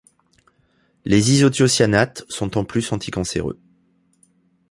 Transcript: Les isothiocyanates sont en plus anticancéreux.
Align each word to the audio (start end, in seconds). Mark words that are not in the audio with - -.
Les 1.05 1.31
isothiocyanates 1.31 2.25
sont 2.27 2.57
en 2.57 2.65
plus 2.65 2.91
anticancéreux. 2.91 3.59